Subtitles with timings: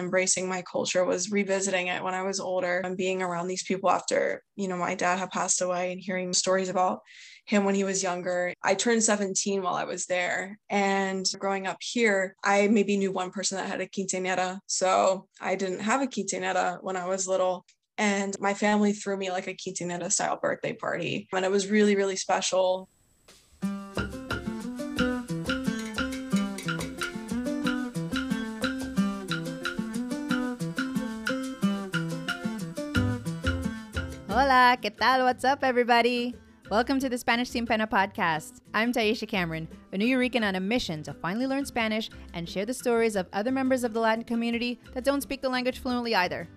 [0.00, 3.90] embracing my culture was revisiting it when I was older and being around these people
[3.90, 7.00] after, you know, my dad had passed away and hearing stories about
[7.46, 8.52] him when he was younger.
[8.62, 10.58] I turned 17 while I was there.
[10.68, 14.58] And growing up here, I maybe knew one person that had a quinceañera.
[14.66, 17.64] So I didn't have a quinceañera when I was little.
[17.98, 21.28] And my family threw me like a quinceañera style birthday party.
[21.32, 22.88] And it was really, really special.
[34.50, 35.22] Hola, ¿qué tal?
[35.22, 36.34] What's up, everybody?
[36.72, 38.60] Welcome to the Spanish Sin Pena podcast.
[38.74, 42.74] I'm Taisha Cameron, a Nuyorican on a mission to finally learn Spanish and share the
[42.74, 46.48] stories of other members of the Latin community that don't speak the language fluently either.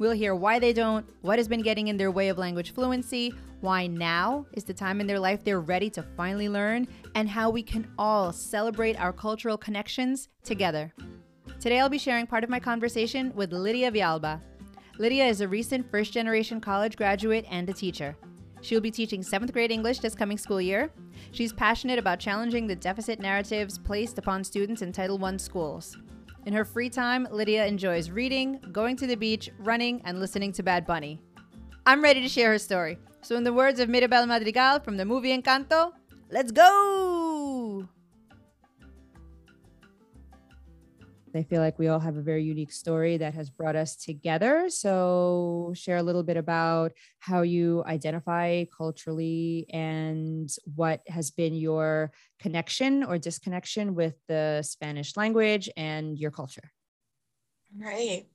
[0.00, 3.32] We'll hear why they don't, what has been getting in their way of language fluency,
[3.60, 7.48] why now is the time in their life they're ready to finally learn, and how
[7.48, 10.92] we can all celebrate our cultural connections together.
[11.60, 14.40] Today I'll be sharing part of my conversation with Lydia Villalba.
[14.98, 18.16] Lydia is a recent first generation college graduate and a teacher.
[18.62, 20.90] She will be teaching seventh grade English this coming school year.
[21.32, 25.98] She's passionate about challenging the deficit narratives placed upon students in Title I schools.
[26.46, 30.62] In her free time, Lydia enjoys reading, going to the beach, running, and listening to
[30.62, 31.20] Bad Bunny.
[31.84, 32.98] I'm ready to share her story.
[33.20, 35.92] So, in the words of Mirabel Madrigal from the movie Encanto,
[36.30, 37.25] let's go!
[41.36, 44.68] I feel like we all have a very unique story that has brought us together.
[44.68, 52.12] So, share a little bit about how you identify culturally and what has been your
[52.40, 56.72] connection or disconnection with the Spanish language and your culture.
[57.76, 58.26] Right.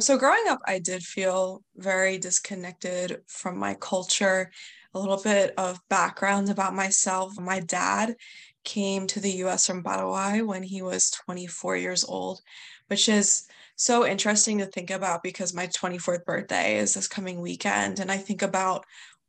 [0.00, 4.50] So, growing up, I did feel very disconnected from my culture.
[4.94, 7.38] A little bit of background about myself.
[7.38, 8.16] My dad
[8.64, 12.40] came to the US from Paraguay when he was 24 years old,
[12.88, 18.00] which is so interesting to think about because my 24th birthday is this coming weekend.
[18.00, 18.84] And I think about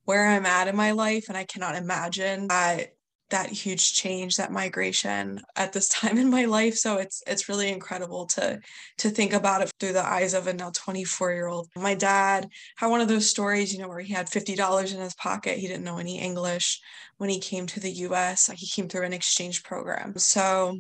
[0.05, 2.93] where I'm at in my life, and I cannot imagine that
[3.31, 6.75] that huge change that migration at this time in my life.
[6.75, 8.59] So it's it's really incredible to
[8.99, 12.47] to think about it through the eyes of a now 24 year old my dad
[12.77, 15.57] had one of those stories you know where he had $50 in his pocket.
[15.57, 16.79] He didn't know any english
[17.17, 20.17] when he came to the us he came through an exchange program.
[20.17, 20.79] So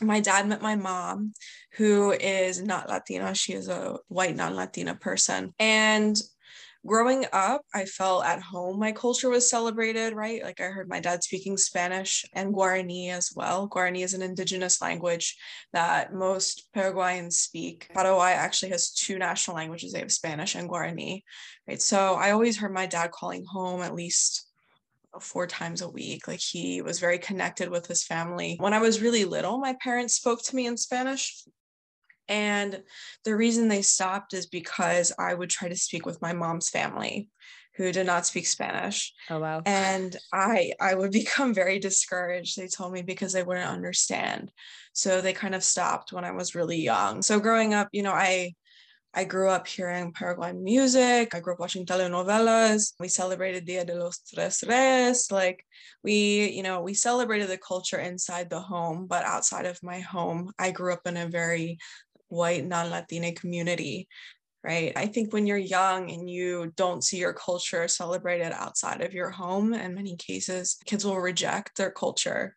[0.00, 1.32] my dad met my mom,
[1.72, 3.34] who is not Latina.
[3.34, 5.54] She is a white non Latina person.
[5.58, 6.20] And
[6.86, 10.42] growing up, I felt at home my culture was celebrated, right?
[10.42, 13.68] Like I heard my dad speaking Spanish and Guarani as well.
[13.68, 15.36] Guarani is an indigenous language
[15.72, 17.90] that most Paraguayans speak.
[17.92, 19.92] Paraguay actually has two national languages.
[19.92, 21.22] They have Spanish and Guarani,
[21.68, 21.82] right?
[21.82, 24.46] So I always heard my dad calling home at least
[25.20, 26.28] four times a week.
[26.28, 28.56] Like he was very connected with his family.
[28.58, 31.44] When I was really little, my parents spoke to me in Spanish.
[32.28, 32.82] And
[33.24, 37.28] the reason they stopped is because I would try to speak with my mom's family
[37.76, 39.12] who did not speak Spanish.
[39.30, 39.62] Oh wow.
[39.64, 42.56] And I I would become very discouraged.
[42.56, 44.50] They told me because they wouldn't understand.
[44.92, 47.22] So they kind of stopped when I was really young.
[47.22, 48.54] So growing up, you know, I
[49.16, 51.34] I grew up hearing Paraguayan music.
[51.34, 52.92] I grew up watching telenovelas.
[53.00, 55.30] We celebrated Dia de los Tres Reyes.
[55.30, 55.64] Like
[56.04, 60.52] we, you know, we celebrated the culture inside the home, but outside of my home,
[60.58, 61.78] I grew up in a very
[62.28, 64.08] white non-latina community
[64.64, 69.14] right i think when you're young and you don't see your culture celebrated outside of
[69.14, 72.54] your home in many cases kids will reject their culture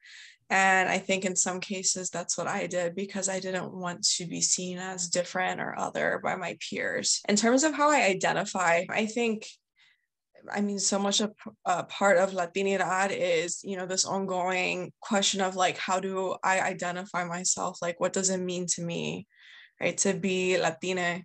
[0.50, 4.26] and i think in some cases that's what i did because i didn't want to
[4.26, 8.84] be seen as different or other by my peers in terms of how i identify
[8.90, 9.46] i think
[10.52, 11.34] I mean, so much of
[11.66, 16.62] uh, part of Latinidad is, you know, this ongoing question of like, how do I
[16.62, 17.80] identify myself?
[17.82, 19.28] Like, what does it mean to me?
[19.82, 19.98] Right?
[20.00, 21.22] To be Latina.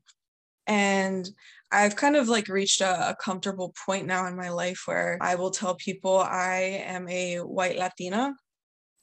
[0.67, 1.29] And
[1.71, 5.35] I've kind of like reached a, a, comfortable point now in my life where I
[5.35, 8.35] will tell people I am a white Latina.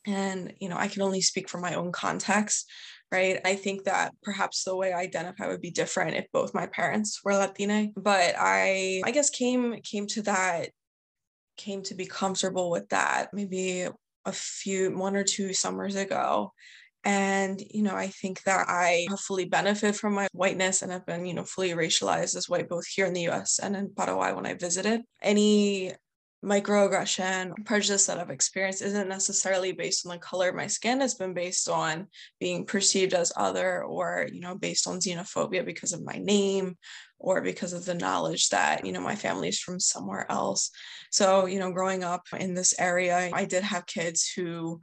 [0.08, 2.66] And, you know, I can only speak from my own context,
[3.12, 3.40] right?
[3.46, 7.20] I think that perhaps the way I identify would be different if both my parents
[7.24, 7.90] were Latina.
[7.96, 10.70] But I, I guess, came came to that,
[11.58, 13.88] came to be comfortable with that maybe
[14.26, 16.54] a few one or two summers ago
[17.04, 21.26] and, you know, I think that I fully benefit from my whiteness and have been,
[21.26, 24.46] you know, fully racialized as white both here in the US and in Paraguay when
[24.46, 25.02] I visited.
[25.22, 25.94] Any
[26.44, 31.02] microaggression prejudice that I've experienced isn't necessarily based on the color of my skin.
[31.02, 32.08] It's been based on
[32.40, 36.78] being perceived as other or, you know, based on xenophobia because of my name
[37.20, 40.72] or because of the knowledge that, you know, my family is from somewhere else.
[41.12, 44.82] So, you know, growing up in this area, I did have kids who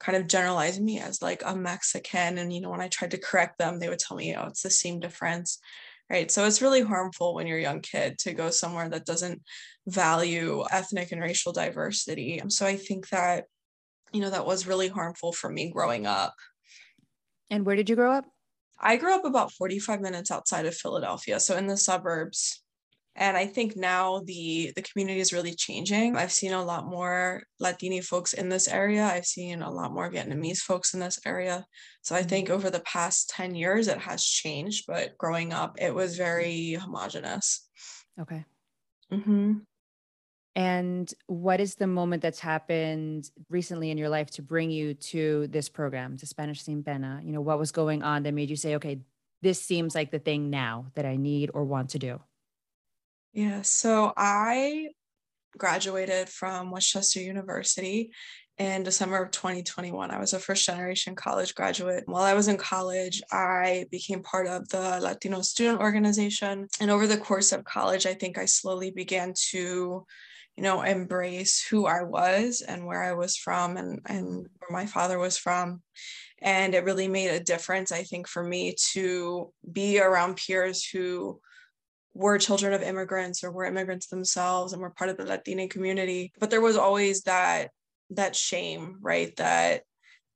[0.00, 2.38] kind of generalizing me as like a Mexican.
[2.38, 4.62] And, you know, when I tried to correct them, they would tell me, oh, it's
[4.62, 5.58] the same difference.
[6.10, 6.28] Right.
[6.28, 9.42] So it's really harmful when you're a young kid to go somewhere that doesn't
[9.86, 12.42] value ethnic and racial diversity.
[12.48, 13.44] So I think that,
[14.12, 16.34] you know, that was really harmful for me growing up.
[17.48, 18.24] And where did you grow up?
[18.80, 22.59] I grew up about 45 minutes outside of Philadelphia, so in the suburbs.
[23.20, 26.16] And I think now the the community is really changing.
[26.16, 29.04] I've seen a lot more Latini folks in this area.
[29.04, 31.66] I've seen a lot more Vietnamese folks in this area.
[32.00, 35.94] So I think over the past 10 years it has changed, but growing up it
[35.94, 37.68] was very homogenous.
[38.18, 38.46] Okay.
[39.12, 39.58] Mm-hmm.
[40.56, 45.46] And what is the moment that's happened recently in your life to bring you to
[45.48, 47.20] this program, to Spanish Sin Pena?
[47.22, 49.00] You know, what was going on that made you say, okay,
[49.42, 52.20] this seems like the thing now that I need or want to do?
[53.32, 54.88] Yeah, so I
[55.56, 58.10] graduated from West Chester University
[58.58, 60.10] in December of 2021.
[60.10, 62.04] I was a first generation college graduate.
[62.06, 66.68] While I was in college, I became part of the Latino Student Organization.
[66.80, 70.06] And over the course of college, I think I slowly began to
[70.56, 74.84] you know, embrace who I was and where I was from and, and where my
[74.84, 75.80] father was from.
[76.42, 81.40] And it really made a difference, I think, for me to be around peers who
[82.14, 86.32] were children of immigrants or were immigrants themselves and were part of the Latina community.
[86.38, 87.70] But there was always that
[88.10, 89.34] that shame, right?
[89.36, 89.82] That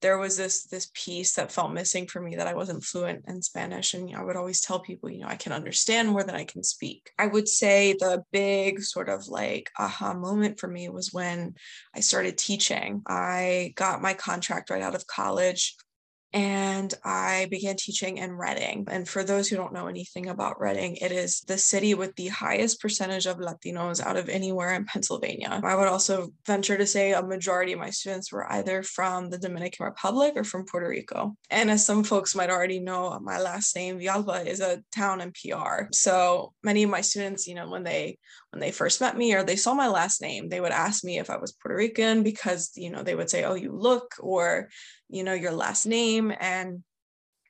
[0.01, 3.41] there was this this piece that felt missing for me that I wasn't fluent in
[3.41, 6.23] Spanish and you know, I would always tell people you know I can understand more
[6.23, 7.11] than I can speak.
[7.19, 11.55] I would say the big sort of like aha moment for me was when
[11.95, 13.03] I started teaching.
[13.09, 15.75] I got my contract right out of college
[16.35, 18.87] and I began teaching in Reading.
[18.91, 22.27] And for those who don't know anything about Reading, it is the city with the
[22.27, 25.61] highest percentage of Latinos out of anywhere in Pennsylvania.
[25.63, 29.39] I would also venture to say a majority of my students were either from the
[29.39, 31.37] Dominican Republic or from Puerto Rico.
[31.51, 35.31] And as some folks might already know, my last name, Villalba, is a town in
[35.33, 35.85] PR.
[35.93, 38.19] So many of my students, you know, when they
[38.55, 41.19] when they first met me or they saw my last name, they would ask me
[41.19, 44.69] if I was Puerto Rican because, you know, they would say, oh, you look, or,
[45.09, 46.33] you know, your last name.
[46.39, 46.85] And,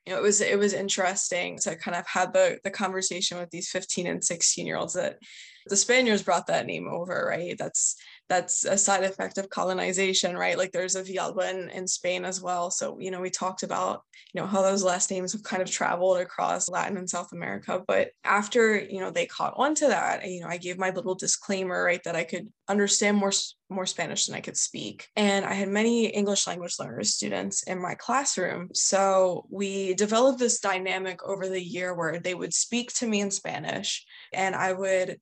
[0.07, 3.51] you know, it was, it was interesting to kind of have the, the conversation with
[3.51, 5.19] these 15 and 16 year olds that
[5.67, 7.55] the Spaniards brought that name over, right?
[7.55, 10.57] That's that's a side effect of colonization, right?
[10.57, 12.71] Like there's a Villalba in, in Spain as well.
[12.71, 14.01] So, you know, we talked about,
[14.33, 17.83] you know, how those last names have kind of traveled across Latin and South America.
[17.87, 21.15] But after, you know, they caught on to that, you know, I gave my little
[21.15, 23.31] disclaimer, right, that I could understand more
[23.69, 25.07] more Spanish than I could speak.
[25.15, 28.69] And I had many English language learners students in my classroom.
[28.73, 33.31] So we developed this dynamic over the year where they would speak to me in
[33.31, 35.19] Spanish and I would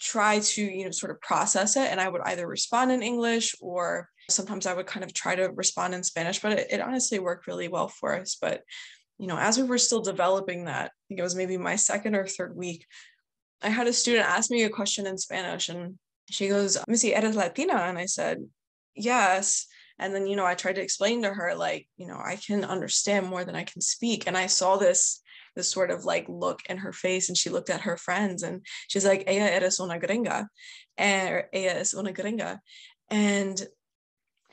[0.00, 3.54] try to you know sort of process it and i would either respond in english
[3.60, 7.18] or sometimes i would kind of try to respond in spanish but it, it, honestly
[7.18, 8.36] worked really well for us.
[8.40, 8.62] But
[9.18, 12.14] you know as we were still developing that i think it was maybe my second
[12.14, 12.86] or third week
[13.62, 15.98] i had a student ask me a question in spanish and
[16.30, 17.74] she goes missy eres latina?
[17.74, 18.38] And i said
[18.94, 19.66] yes.
[19.98, 22.64] And then you know i tried to explain to her like you know i can
[22.64, 24.26] understand more than i can speak.
[24.26, 25.19] And i saw this
[25.56, 28.64] this sort of like look in her face and she looked at her friends and
[28.88, 30.46] she's like ella eres una gringa.
[30.96, 32.58] And ella es una gringa.
[33.10, 33.60] And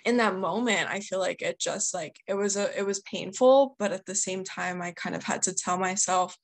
[0.05, 3.75] in that moment i feel like it just like it was a it was painful
[3.79, 6.37] but at the same time i kind of had to tell myself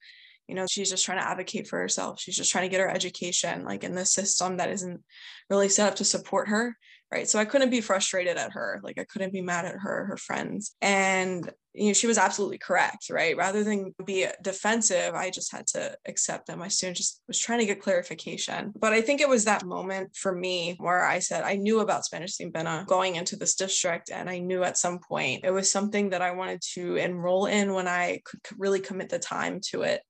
[0.48, 2.20] you know she's just trying to advocate for herself.
[2.20, 5.02] She's just trying to get her education like in the system that isn't
[5.50, 6.78] really set up to support her
[7.14, 7.30] right?
[7.30, 10.18] So i couldn't be frustrated at her like i couldn't be mad at her her
[10.18, 10.76] friends.
[10.82, 13.38] And you know she was absolutely correct right?
[13.38, 17.60] Rather than be defensive i just had to accept that my student just was trying
[17.60, 18.74] to get clarification.
[18.76, 22.06] But i think it was that moment for me where i said i knew about
[22.06, 25.72] spanish sin pena going into this district and i knew at some point it was
[25.72, 29.84] something that i wanted to enroll in when i could really commit the time to
[29.84, 30.02] it.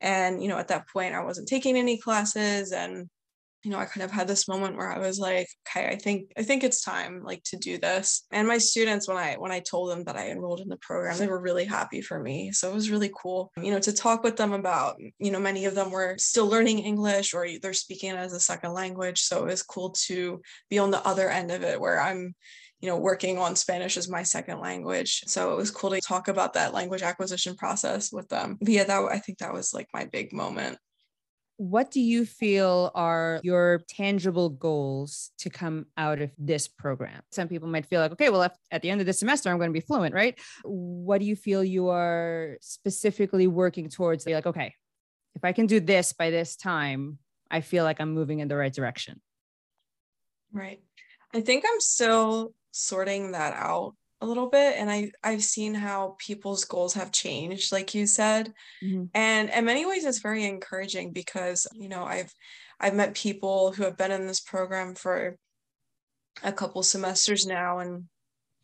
[0.00, 3.08] And you know at that point i wasn't taking any classes and
[3.64, 6.32] you know, I kind of had this moment where I was like, okay, I think
[6.36, 8.24] I think it's time like to do this.
[8.32, 11.16] And my students when I when I told them that I enrolled in the program,
[11.18, 12.50] they were really happy for me.
[12.52, 15.64] So it was really cool, you know, to talk with them about, you know, many
[15.66, 19.20] of them were still learning English or they're speaking as a second language.
[19.20, 22.34] So it was cool to be on the other end of it where I'm
[22.80, 25.22] you know, working on Spanish as my second language.
[25.28, 28.58] So it was cool to talk about that language acquisition process with them.
[28.60, 30.78] But yeah, that I think that was like my big moment
[31.56, 37.22] what do you feel are your tangible goals to come out of this program?
[37.30, 39.58] Some people might feel like, okay, well, if, at the end of the semester, I'm
[39.58, 40.38] going to be fluent, right?
[40.64, 44.26] What do you feel you are specifically working towards?
[44.26, 44.74] You're like, okay,
[45.34, 47.18] if I can do this by this time,
[47.50, 49.20] I feel like I'm moving in the right direction.
[50.52, 50.80] Right.
[51.34, 56.16] I think I'm still sorting that out a little bit and I I've seen how
[56.18, 59.04] people's goals have changed like you said mm-hmm.
[59.14, 62.32] and in many ways it's very encouraging because you know I've
[62.80, 65.36] I've met people who have been in this program for
[66.42, 68.04] a couple semesters now and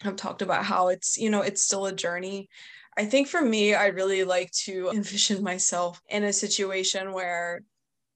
[0.03, 2.49] have talked about how it's you know it's still a journey
[2.97, 7.63] I think for me I really like to envision myself in a situation where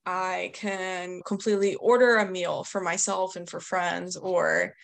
[0.06, 4.74] I can completely order a meal for myself and for friends or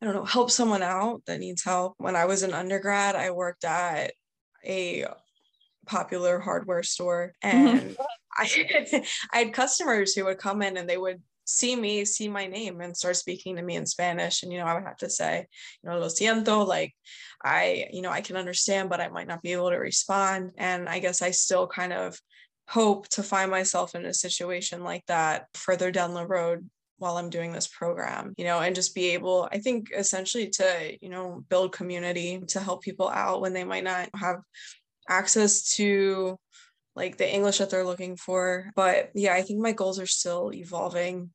[0.00, 1.94] I don't know, help someone out that needs help.
[1.98, 4.12] When I was an undergrad, I worked at
[4.64, 5.06] a
[5.86, 7.78] popular hardware store mm-hmm.
[7.78, 7.96] and
[8.36, 12.46] I, I had customers who would come in and they would see me, see my
[12.46, 14.42] name and start speaking to me in Spanish.
[14.42, 15.46] And, you know, I would have to say,
[15.82, 16.94] you know, lo siento, like
[17.42, 20.52] I, you know, I can understand, but I might not be able to respond.
[20.56, 22.18] And I guess I still kind of
[22.68, 27.30] hope to find myself in a situation like that further down the road while I'm
[27.30, 31.44] doing this program, you know, and just be able, I think, essentially to, you know,
[31.48, 34.36] build community to help people out when they might not have
[35.08, 36.38] access to
[36.94, 38.70] like the English that they're looking for.
[38.76, 41.30] But yeah, I think my goals are still evolving.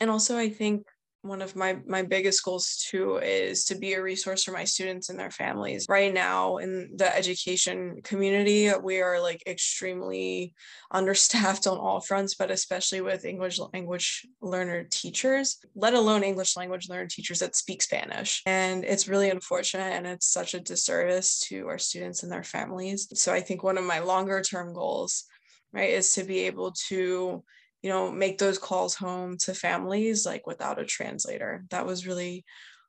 [0.00, 0.86] And also, I think
[1.22, 5.08] one of my my biggest goals too is to be a resource for my students
[5.08, 5.86] and their families.
[5.88, 10.54] Right now in the education community we are like extremely
[10.90, 16.88] understaffed on all fronts but especially with english language learner teachers let alone english language
[16.88, 18.42] learner teachers that speak spanish.
[18.44, 23.08] And it's really unfortunate and it's such a disservice to our students and their families.
[23.14, 25.24] So i think one of my longer term goals
[25.72, 27.42] right is to be able to
[27.82, 31.64] you know make those calls home to families like without a translator.
[31.70, 32.44] That was really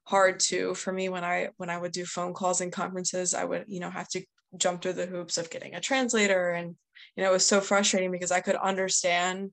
[0.06, 3.44] hard too for me when i when i would do phone calls and conferences i
[3.44, 4.22] would you know have to
[4.58, 6.76] jump through the hoops of getting a translator and
[7.16, 9.50] you know it was so frustrating because i could understand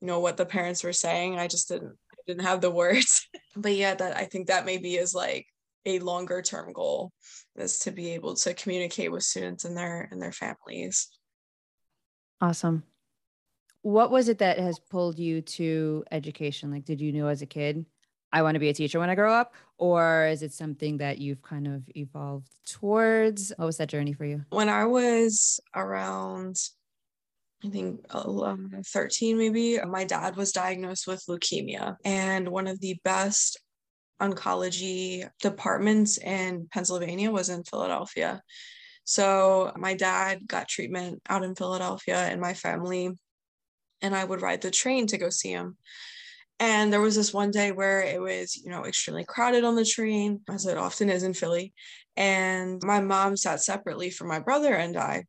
[0.00, 3.28] you know what the parents were saying i just didn't I didn't have the words.
[3.56, 5.46] But yeah that i think that maybe is like
[5.86, 7.12] a longer term goal
[7.56, 11.08] is to be able to communicate with students and their and their families.
[12.40, 12.84] Awesome
[13.84, 16.70] what was it that has pulled you to education?
[16.70, 17.84] Like, did you know as a kid,
[18.32, 19.54] I want to be a teacher when I grow up?
[19.76, 23.52] Or is it something that you've kind of evolved towards?
[23.58, 24.42] What was that journey for you?
[24.48, 26.56] When I was around,
[27.62, 31.96] I think 13 maybe, my dad was diagnosed with leukemia.
[32.06, 33.60] And one of the best
[34.22, 38.40] oncology departments in Pennsylvania was in Philadelphia.
[39.04, 43.10] So my dad got treatment out in Philadelphia, and my family
[44.04, 45.78] and I would ride the train to go see him.
[46.60, 49.84] And there was this one day where it was, you know, extremely crowded on the
[49.84, 51.72] train, as it often is in Philly.
[52.16, 55.24] And my mom sat separately from my brother and I.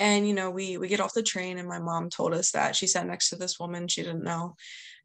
[0.00, 2.74] And, you know, we we get off the train and my mom told us that
[2.74, 4.56] she sat next to this woman she didn't know.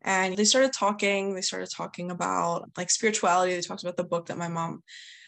[0.02, 3.54] And they started talking, they started talking about like spirituality.
[3.54, 4.82] They talked about the book that my mom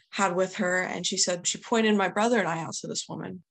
[0.09, 0.81] had with her.
[0.81, 3.43] And she said she pointed my brother and I out to this woman.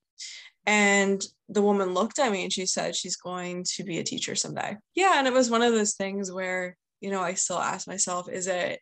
[0.67, 4.35] And the woman looked at me and she said she's going to be a teacher
[4.35, 4.77] someday.
[4.95, 5.15] Yeah.
[5.17, 8.47] And it was one of those things where, you know, I still ask myself, is
[8.47, 8.81] it,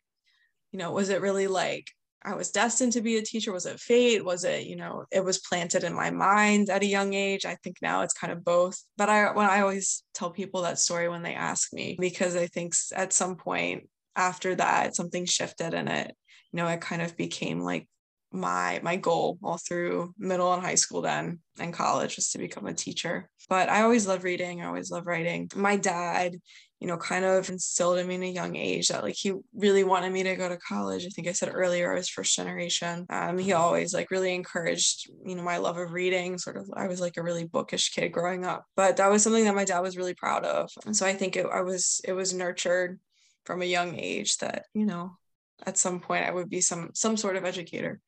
[0.71, 1.87] you know, was it really like
[2.23, 3.51] I was destined to be a teacher?
[3.51, 4.23] Was it fate?
[4.23, 7.45] Was it, you know, it was planted in my mind at a young age?
[7.45, 8.77] I think now it's kind of both.
[8.97, 12.47] But I when I always tell people that story when they ask me, because I
[12.47, 16.15] think at some point after that, something shifted and it,
[16.51, 17.87] you know, it kind of became like
[18.31, 22.67] my my goal all through middle and high school then and college was to become
[22.67, 23.29] a teacher.
[23.49, 25.49] But i always love reading i always love writing.
[25.55, 26.35] My dad
[26.79, 29.83] you know kind of instilled in me in a young age that like he really
[29.83, 31.05] wanted me to go to college.
[31.05, 33.05] I think i said earlier i was first generation.
[33.09, 36.87] Um, he always like really encouraged you know my love of reading sort of i
[36.87, 38.65] was like a really bookish kid growing up.
[38.75, 40.69] But that was something that my dad was really proud of.
[40.85, 42.99] And so i think it, i was it was nurtured
[43.45, 45.17] from a young age that you know
[45.65, 47.99] at some point I would be some some sort of educator.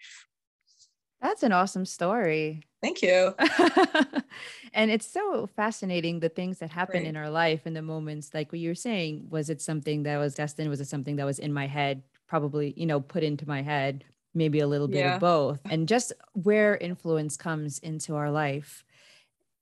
[1.22, 2.63] That's an awesome story.
[2.81, 3.36] Thank you.
[4.74, 7.08] and it's so fascinating the things that happen right.
[7.08, 10.17] in our life and the moments like what you were saying was it something that
[10.17, 13.48] was destined was it something that was in my head probably you know put into
[13.48, 14.03] my head
[14.34, 15.15] maybe a little bit yeah.
[15.15, 18.84] of both and just where influence comes into our life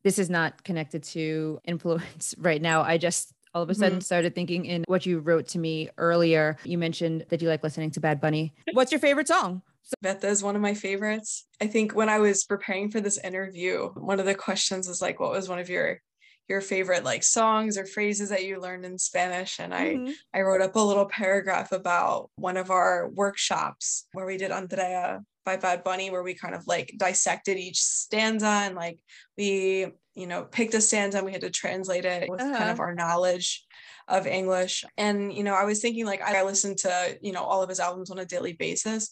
[0.03, 4.03] this is not connected to influence right now i just all of a sudden mm-hmm.
[4.03, 6.57] started thinking in what you wrote to me earlier.
[6.63, 8.53] You mentioned that you like listening to Bad Bunny.
[8.73, 9.61] What's your favorite song?
[10.03, 11.47] Vete is one of my favorites.
[11.59, 15.19] I think when I was preparing for this interview, one of the questions was like,
[15.19, 15.99] what was one of your
[16.47, 20.11] your favorite like songs or phrases that you learned in Spanish and I mm-hmm.
[20.33, 25.21] I wrote up a little paragraph about one of our workshops where we did Andrea
[25.45, 28.99] by Bad Bunny where we kind of like dissected each stanza and like
[29.37, 32.57] we you know, picked a stanza and we had to translate it with uh-huh.
[32.57, 32.83] kind of uh-huh.
[32.83, 33.65] our knowledge
[34.07, 34.83] of English.
[34.97, 37.79] And, you know, I was thinking like I listened to, you know, all of his
[37.79, 39.09] albums on a daily basis.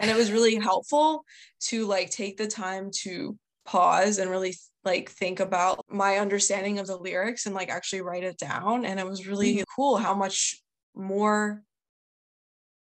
[0.00, 1.24] And it was really helpful
[1.64, 6.86] to like take the time to pause and really like think about my understanding of
[6.86, 8.84] the lyrics and like actually write it down.
[8.84, 9.62] And it was really mm-hmm.
[9.74, 10.60] cool how much
[10.94, 11.62] more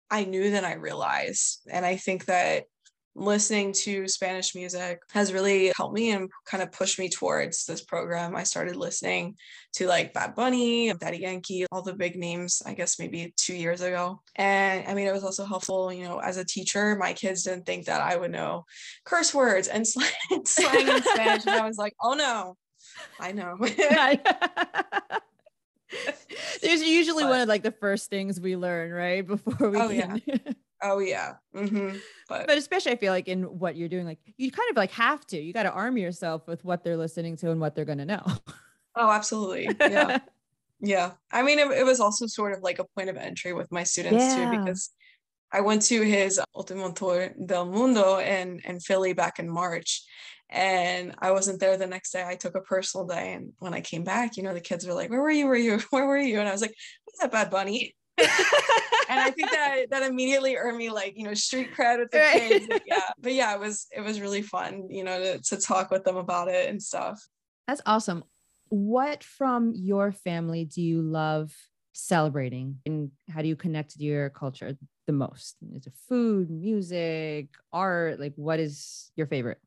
[0.09, 1.67] I knew than I realized.
[1.69, 2.65] And I think that
[3.17, 7.81] listening to Spanish music has really helped me and kind of pushed me towards this
[7.81, 8.35] program.
[8.35, 9.35] I started listening
[9.73, 13.81] to like Bad Bunny, Daddy Yankee, all the big names, I guess maybe two years
[13.81, 14.21] ago.
[14.35, 17.65] And I mean, it was also helpful, you know, as a teacher, my kids didn't
[17.65, 18.65] think that I would know
[19.03, 21.47] curse words and slang, slang in Spanish.
[21.47, 22.55] And I was like, oh no,
[23.19, 23.57] I know.
[26.61, 29.25] There's usually but, one of like the first things we learn, right?
[29.25, 30.21] Before we oh, can.
[30.25, 30.37] Yeah.
[30.81, 31.33] Oh yeah.
[31.55, 31.97] Mm-hmm.
[32.29, 34.91] But, but especially I feel like in what you're doing, like you kind of like
[34.91, 37.85] have to, you got to arm yourself with what they're listening to and what they're
[37.85, 38.25] going to know.
[38.95, 39.69] Oh, absolutely.
[39.79, 40.19] Yeah.
[40.79, 41.11] yeah.
[41.31, 43.83] I mean, it, it, was also sort of like a point of entry with my
[43.83, 44.51] students yeah.
[44.51, 44.89] too, because
[45.51, 50.03] I went to his Ultimo Tour del Mundo in, in Philly back in March.
[50.49, 52.25] And I wasn't there the next day.
[52.25, 53.33] I took a personal day.
[53.33, 55.45] And when I came back, you know, the kids were like, Where were you?
[55.45, 55.79] Were you?
[55.89, 56.39] Where were you?
[56.39, 56.73] And I was like,
[57.05, 57.95] What's that Bad Bunny?
[59.09, 62.19] and I think that that immediately earned me like you know street cred with the
[62.19, 62.33] right.
[62.33, 62.67] kids.
[62.67, 65.91] But yeah, but yeah, it was it was really fun, you know, to to talk
[65.91, 67.25] with them about it and stuff.
[67.67, 68.23] That's awesome.
[68.69, 71.53] What from your family do you love
[71.93, 75.55] celebrating, and how do you connect to your culture the most?
[75.75, 78.19] Is it food, music, art?
[78.19, 79.59] Like, what is your favorite?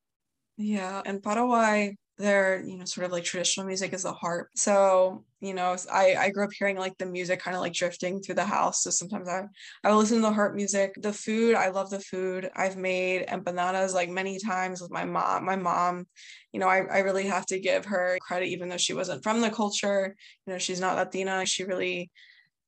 [0.57, 4.49] Yeah, in Paraguay, their you know sort of like traditional music is the harp.
[4.55, 8.21] So you know i i grew up hearing like the music kind of like drifting
[8.21, 8.83] through the house.
[8.83, 9.45] So sometimes i
[9.85, 10.95] i listen to the harp music.
[10.99, 12.51] The food i love the food.
[12.57, 16.07] I've made empanadas like many times with my mom my mom
[16.53, 19.41] you know i, I really have to give her credit even though she wasn't from
[19.41, 20.17] the culture.
[20.47, 21.45] You know she's not latina.
[21.47, 22.11] She really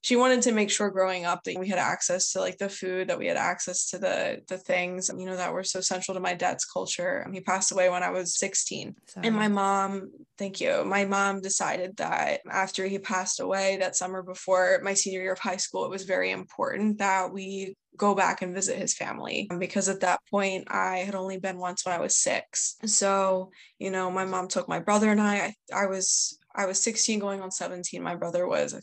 [0.02, 3.08] she wanted to make sure growing up that we had access to like the food
[3.08, 6.20] that we had access to the the things you know that were so central to
[6.20, 9.26] my dad's culture he passed away when i was 16 Sorry.
[9.26, 14.22] and my mom thank you my mom decided that after he passed away that summer
[14.22, 18.40] before my senior year of high school it was very important that we go back
[18.42, 22.00] and visit his family because at that point I had only been once when I
[22.00, 22.76] was 6.
[22.86, 26.82] So, you know, my mom took my brother and I I, I was I was
[26.82, 28.02] 16 going on 17.
[28.02, 28.74] My brother was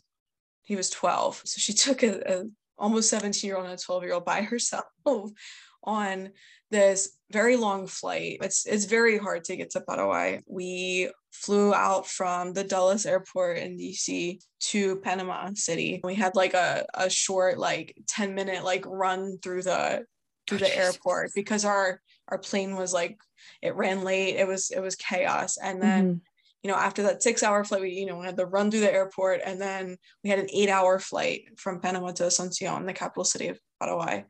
[0.69, 1.41] he was 12.
[1.45, 2.43] So she took a, a
[2.77, 4.85] almost 17 year old and a 12 year old by herself
[5.83, 6.29] on
[6.71, 8.37] this very long flight.
[8.43, 10.41] It's it's very hard to get to Paraguay.
[10.45, 15.99] We flew out from the Dulles airport in DC to Panama City.
[16.03, 20.05] We had like a, a short like 10 minute like run through the
[20.47, 23.17] through the airport because our our plane was like
[23.63, 24.35] it ran late.
[24.35, 25.57] It was it was chaos.
[25.57, 26.28] And then mm-hmm
[26.63, 28.81] you know, after that six hour flight, we, you know, we had to run through
[28.81, 32.93] the airport and then we had an eight hour flight from Panama to Asuncion, the
[32.93, 34.25] capital city of Paraguay.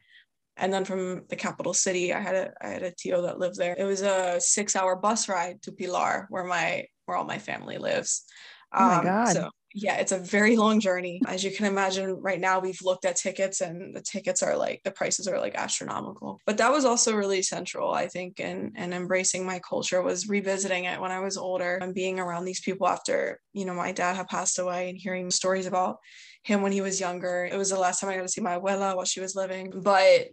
[0.55, 3.57] And then from the capital city, I had a I had a tio that lived
[3.57, 3.75] there.
[3.77, 7.77] It was a six hour bus ride to Pilar, where my where all my family
[7.77, 8.25] lives.
[8.73, 9.33] Oh my um, God.
[9.33, 11.21] So yeah, it's a very long journey.
[11.27, 14.81] As you can imagine, right now we've looked at tickets and the tickets are like
[14.83, 16.39] the prices are like astronomical.
[16.45, 20.85] But that was also really central, I think, and and embracing my culture was revisiting
[20.85, 24.15] it when I was older and being around these people after, you know, my dad
[24.15, 25.97] had passed away and hearing stories about
[26.43, 27.47] him when he was younger.
[27.51, 29.71] It was the last time I got to see my abuela while she was living.
[29.75, 30.29] But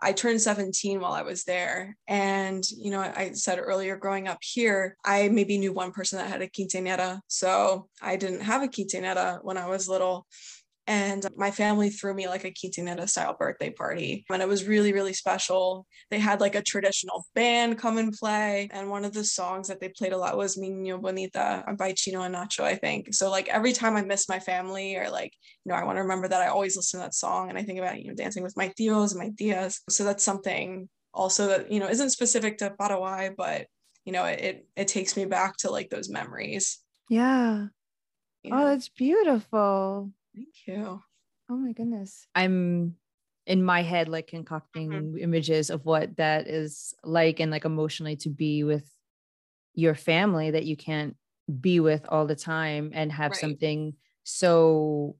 [0.00, 1.96] I turned 17 while I was there.
[2.06, 6.30] And, you know, I said earlier, growing up here, I maybe knew one person that
[6.30, 7.20] had a quinceañera.
[7.26, 10.26] So I didn't have a quinceañera when I was little.
[10.88, 14.24] And my family threw me like a quinceanera style birthday party.
[14.32, 15.86] And it was really, really special.
[16.10, 18.70] They had like a traditional band come and play.
[18.72, 21.92] And one of the songs that they played a lot was Mi Niña Bonita by
[21.92, 23.12] Chino and Nacho, I think.
[23.12, 25.34] So like every time I miss my family or like,
[25.66, 27.64] you know, I want to remember that I always listen to that song and I
[27.64, 29.80] think about, you know, dancing with my tios and my tias.
[29.90, 33.66] So that's something also that, you know, isn't specific to Paraguay, but
[34.06, 36.78] you know, it it takes me back to like those memories.
[37.10, 37.66] Yeah.
[38.42, 38.54] yeah.
[38.54, 40.12] Oh, that's beautiful.
[40.38, 41.02] Thank you.
[41.50, 42.28] Oh my goodness.
[42.32, 42.94] I'm
[43.44, 45.18] in my head like concocting mm-hmm.
[45.18, 48.88] images of what that is like and like emotionally to be with
[49.74, 51.16] your family that you can't
[51.60, 53.40] be with all the time and have right.
[53.40, 55.16] something so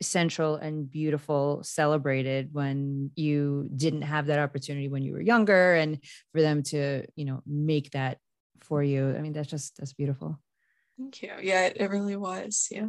[0.00, 5.98] central and beautiful celebrated when you didn't have that opportunity when you were younger and
[6.32, 8.18] for them to you know make that
[8.60, 10.38] for you i mean that's just that's beautiful
[10.98, 12.86] thank you yeah it, it really was yeah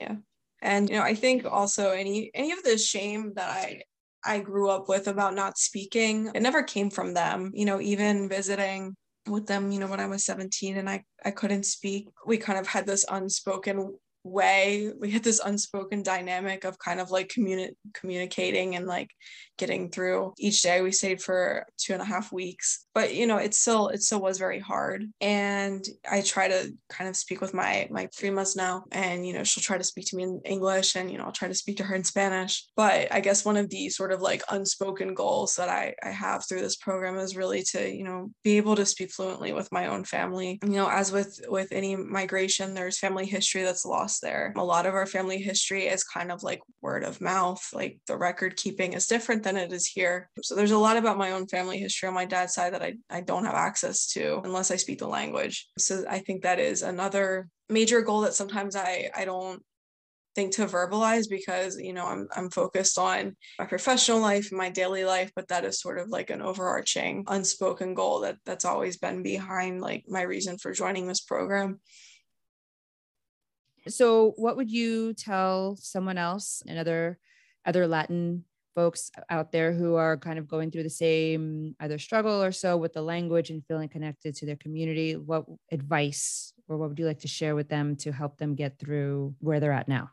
[0.00, 0.16] yeah.
[0.60, 3.82] And you know i think also any any of the shame that i
[4.24, 7.52] i grew up with about not speaking it never came from them.
[7.54, 8.96] You know even visiting
[9.30, 12.08] with them, you know, when I was 17 and I, I couldn't speak.
[12.26, 14.90] We kind of had this unspoken way.
[14.98, 19.10] We had this unspoken dynamic of kind of like communi- communicating and like
[19.56, 20.34] getting through.
[20.38, 23.88] Each day we stayed for two and a half weeks but you know it still
[23.88, 28.06] it still was very hard and i try to kind of speak with my my
[28.08, 31.16] primas now and you know she'll try to speak to me in english and you
[31.16, 33.88] know i'll try to speak to her in spanish but i guess one of the
[33.88, 37.88] sort of like unspoken goals that i i have through this program is really to
[37.88, 40.58] you know be able to speak fluently with my own family.
[40.64, 44.52] You know as with with any migration there's family history that's lost there.
[44.56, 48.16] A lot of our family history is kind of like word of mouth like the
[48.16, 50.30] record keeping is different than it is here.
[50.42, 52.87] So there's a lot about my own family history on my dad's side that i
[53.10, 55.68] I, I don't have access to unless I speak the language.
[55.78, 59.62] So I think that is another major goal that sometimes I, I don't
[60.34, 64.70] think to verbalize because you know I'm I'm focused on my professional life and my
[64.70, 68.98] daily life but that is sort of like an overarching unspoken goal that that's always
[68.98, 71.80] been behind like my reason for joining this program.
[73.88, 77.18] So what would you tell someone else another
[77.66, 82.42] other Latin folks out there who are kind of going through the same either struggle
[82.42, 86.88] or so with the language and feeling connected to their community, what advice or what
[86.88, 89.88] would you like to share with them to help them get through where they're at
[89.88, 90.10] now?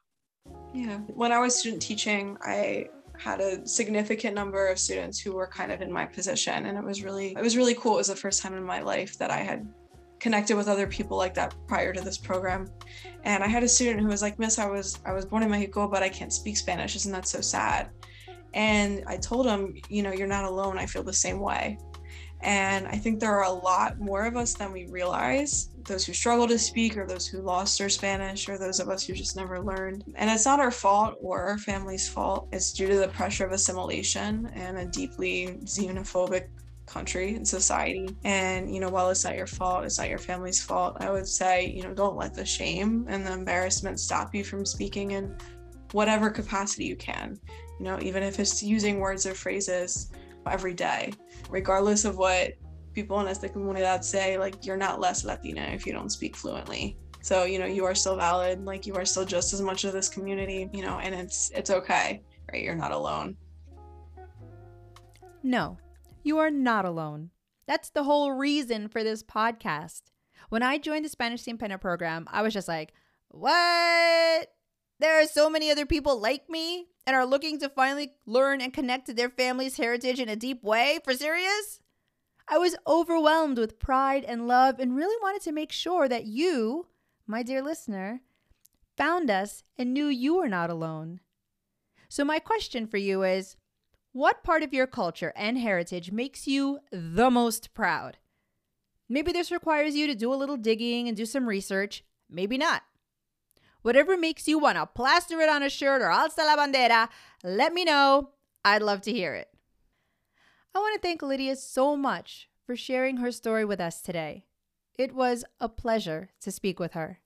[0.73, 0.97] Yeah.
[1.13, 2.87] When I was student teaching, I
[3.17, 6.83] had a significant number of students who were kind of in my position and it
[6.83, 7.95] was really it was really cool.
[7.95, 9.67] It was the first time in my life that I had
[10.19, 12.69] connected with other people like that prior to this program.
[13.23, 15.49] And I had a student who was like, "Miss, I was I was born in
[15.49, 16.95] Mexico, but I can't speak Spanish.
[16.95, 17.89] Isn't that so sad?"
[18.55, 20.79] And I told him, you know, you're not alone.
[20.79, 21.77] I feel the same way.
[22.41, 26.13] And I think there are a lot more of us than we realize those who
[26.13, 29.35] struggle to speak, or those who lost their Spanish, or those of us who just
[29.35, 30.03] never learned.
[30.15, 32.47] And it's not our fault or our family's fault.
[32.51, 36.47] It's due to the pressure of assimilation and a deeply xenophobic
[36.85, 38.15] country and society.
[38.23, 41.27] And, you know, while it's not your fault, it's not your family's fault, I would
[41.27, 45.35] say, you know, don't let the shame and the embarrassment stop you from speaking in
[45.95, 47.39] whatever capacity you can
[47.79, 50.11] you know, even if it's using words or phrases
[50.49, 51.11] every day,
[51.49, 52.53] regardless of what
[52.93, 56.97] people in esta comunidad say, like you're not less Latina if you don't speak fluently.
[57.21, 59.93] So, you know, you are still valid, like you are still just as much of
[59.93, 62.63] this community, you know, and it's it's okay, right?
[62.63, 63.35] You're not alone.
[65.43, 65.77] No,
[66.23, 67.31] you are not alone.
[67.67, 70.03] That's the whole reason for this podcast.
[70.49, 72.93] When I joined the Spanish Pena program, I was just like,
[73.29, 74.47] what?
[74.99, 78.73] There are so many other people like me and are looking to finally learn and
[78.73, 80.99] connect to their family's heritage in a deep way?
[81.03, 81.81] For serious?
[82.47, 86.87] I was overwhelmed with pride and love and really wanted to make sure that you,
[87.27, 88.21] my dear listener,
[88.95, 91.19] found us and knew you were not alone.
[92.07, 93.57] So, my question for you is
[94.11, 98.17] what part of your culture and heritage makes you the most proud?
[99.09, 102.83] Maybe this requires you to do a little digging and do some research, maybe not.
[103.85, 107.07] Whatever makes you want to plaster it on a shirt or alza la bandera,
[107.43, 108.31] let me know.
[108.63, 109.47] I'd love to hear it.
[110.73, 114.45] I want to thank Lydia so much for sharing her story with us today.
[114.97, 117.19] It was a pleasure to speak with her.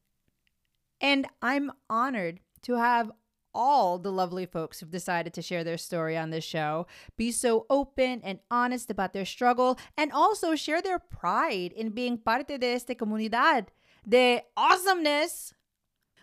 [0.99, 3.09] And I'm honored to have
[3.53, 7.67] all the lovely folks who've decided to share their story on this show be so
[7.69, 12.73] open and honest about their struggle and also share their pride in being parte de
[12.73, 13.67] esta comunidad
[14.05, 15.53] de awesomeness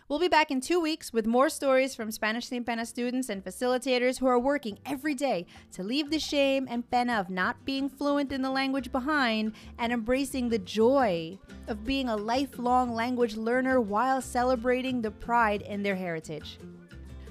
[0.09, 3.43] We'll be back in two weeks with more stories from Spanish Sin Pena students and
[3.43, 7.89] facilitators who are working every day to leave the shame and pena of not being
[7.89, 13.81] fluent in the language behind and embracing the joy of being a lifelong language learner
[13.81, 16.57] while celebrating the pride in their heritage.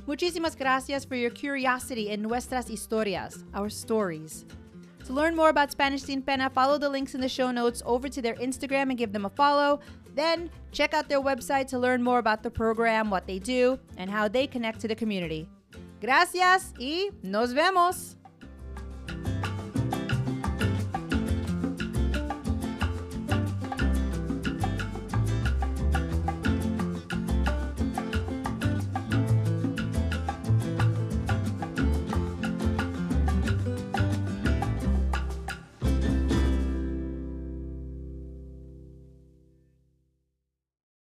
[0.06, 4.44] Muchísimas gracias for your curiosity in nuestras historias, our stories.
[5.06, 8.10] To learn more about Spanish Sin Pena, follow the links in the show notes over
[8.10, 9.80] to their Instagram and give them a follow.
[10.16, 14.10] Then check out their website to learn more about the program, what they do, and
[14.10, 15.46] how they connect to the community.
[16.00, 18.16] Gracias y nos vemos.